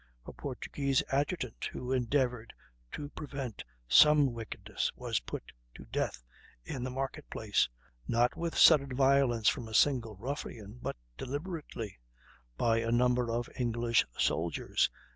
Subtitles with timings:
[0.25, 2.55] a Portuguese adjutant, who endeavored
[2.91, 6.23] to prevent some wickedness, was put to death
[6.65, 7.69] in the market place,
[8.07, 11.99] not with sudden violence from a single ruffian, but deliberately,
[12.57, 14.89] by a number of English soldiers....